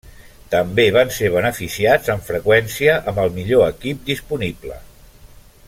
També 0.53 0.85
van 0.95 1.11
ser 1.17 1.29
beneficiats 1.35 2.11
amb 2.13 2.25
freqüència 2.31 2.97
amb 3.11 3.23
el 3.25 3.31
millor 3.39 3.67
equip 3.75 4.01
disponible. 4.09 4.81